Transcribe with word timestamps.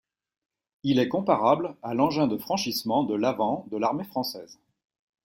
Il 0.81 0.97
est 0.97 1.09
comparable 1.09 1.75
à 1.83 1.93
l'engin 1.93 2.25
de 2.25 2.35
franchissement 2.35 3.03
de 3.03 3.13
l'avant 3.13 3.67
de 3.69 3.77
l'armée 3.77 4.03
française. 4.03 4.59